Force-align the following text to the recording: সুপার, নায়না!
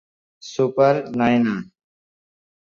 সুপার, 0.43 0.95
নায়না! 1.17 1.55